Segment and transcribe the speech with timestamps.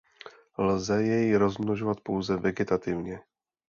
[0.57, 3.19] Lze jej rozmnožovat pouze vegetativně.